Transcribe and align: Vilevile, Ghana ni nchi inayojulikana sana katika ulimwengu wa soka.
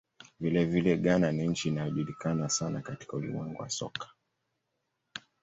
Vilevile, 0.39 0.97
Ghana 0.97 1.31
ni 1.31 1.47
nchi 1.47 1.69
inayojulikana 1.69 2.49
sana 2.49 2.81
katika 2.81 3.17
ulimwengu 3.17 3.61
wa 3.61 3.69
soka. 3.69 4.09